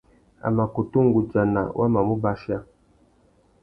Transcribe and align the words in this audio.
A 0.45 0.47
mà 0.55 0.63
kutu 0.73 0.99
nʼgudzana 1.05 1.61
wa 1.79 1.85
mà 1.93 1.99
mù 2.07 2.15
bachia. 2.23 2.57